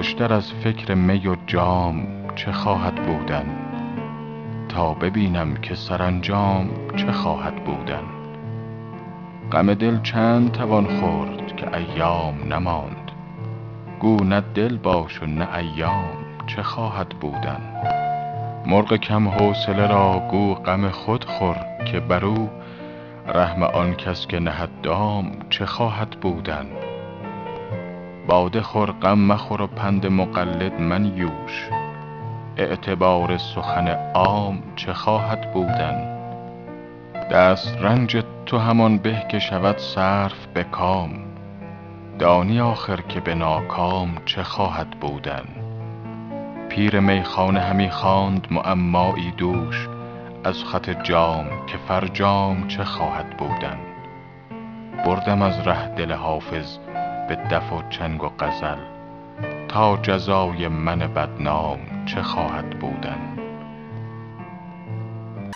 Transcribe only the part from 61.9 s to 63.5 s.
چه خواهد بودن.